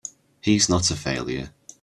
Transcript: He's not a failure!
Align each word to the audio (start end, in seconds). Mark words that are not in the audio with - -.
He's 0.41 0.67
not 0.67 0.89
a 0.89 0.95
failure! 0.95 1.53